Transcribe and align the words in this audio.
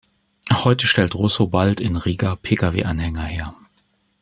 Heute 0.51 0.87
stellt 0.87 1.13
Russo-Balt 1.13 1.79
in 1.79 1.95
Riga 1.95 2.33
Pkw-Anhänger 2.35 3.21
her. 3.23 3.55